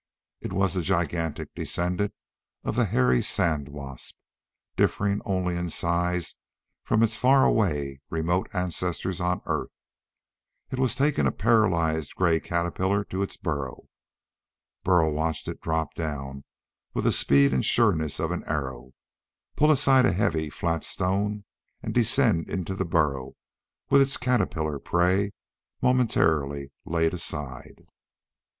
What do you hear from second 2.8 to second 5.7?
hairy sand wasp, differing only in